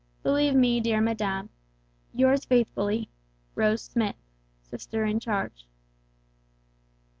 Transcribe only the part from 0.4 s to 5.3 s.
me, dear madam, "Yours faithfully, "ROSE SMITH Sister in